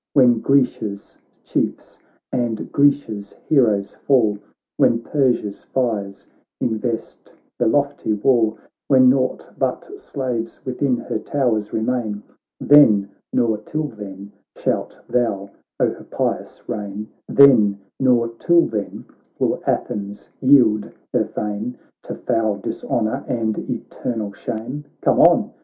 [0.13, 4.39] When Grecia'schiefsand Grecia's heroes fall,
[4.77, 6.25] When Persia's fires
[6.59, 12.23] invest her lofty wall, When nought but slaves within her towers remain;
[12.59, 19.05] Then, nor till then, shalt thou, O Hippias, 1 eign, Then, nor till then,
[19.37, 24.85] will Athens yield her fame To foul dishonour and eternal shame!
[25.01, 25.51] Come on